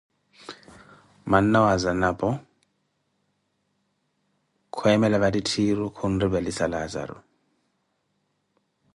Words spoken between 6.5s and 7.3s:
Laazaru.